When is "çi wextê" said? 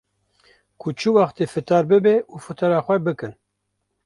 0.99-1.45